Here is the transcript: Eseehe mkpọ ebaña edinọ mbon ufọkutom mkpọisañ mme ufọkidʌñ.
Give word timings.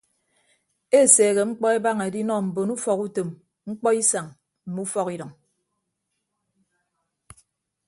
Eseehe 0.99 1.41
mkpọ 1.49 1.65
ebaña 1.77 2.03
edinọ 2.09 2.35
mbon 2.47 2.69
ufọkutom 2.75 3.29
mkpọisañ 3.69 4.25
mme 4.67 4.79
ufọkidʌñ. 4.85 5.31